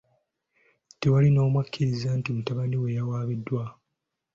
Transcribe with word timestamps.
Tewali 0.99 1.29
n'omu 1.31 1.57
akkiriza 1.63 2.09
nti 2.17 2.29
mutabani 2.35 2.75
we 2.81 2.95
yawambiddwa. 2.97 3.63